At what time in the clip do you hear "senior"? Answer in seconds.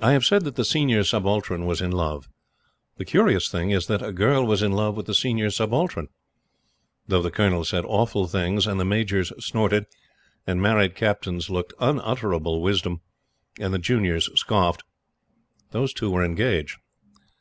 0.64-1.04, 5.14-5.50